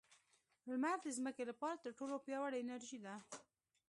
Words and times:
•لمر 0.69 0.97
د 1.03 1.07
ځمکې 1.17 1.43
لپاره 1.51 1.81
تر 1.83 1.91
ټولو 1.99 2.15
پیاوړې 2.25 2.57
انرژي 2.63 2.99
ده. 3.05 3.15